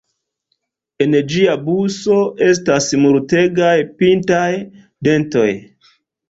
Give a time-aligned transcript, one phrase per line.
[1.05, 4.49] En ĝia buso estas multegaj pintaj
[5.11, 5.47] dentoj.